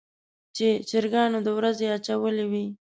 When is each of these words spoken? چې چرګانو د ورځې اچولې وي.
چې 0.55 0.67
چرګانو 0.89 1.39
د 1.43 1.47
ورځې 1.57 1.85
اچولې 1.97 2.45
وي. 2.51 2.65